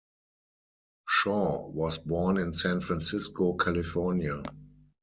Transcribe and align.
Shaw 1.07 1.69
was 1.69 1.99
born 1.99 2.39
in 2.39 2.53
San 2.53 2.79
Francisco, 2.81 3.53
California. 3.53 4.41